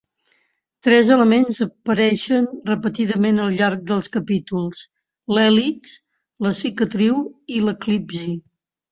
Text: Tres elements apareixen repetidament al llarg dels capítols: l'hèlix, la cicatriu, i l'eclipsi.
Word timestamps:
Tres 0.85 1.09
elements 1.15 1.57
apareixen 1.65 2.47
repetidament 2.69 3.41
al 3.43 3.53
llarg 3.59 3.83
dels 3.91 4.09
capítols: 4.15 4.79
l'hèlix, 5.35 5.93
la 6.47 6.55
cicatriu, 6.61 7.21
i 7.57 7.61
l'eclipsi. 7.67 8.33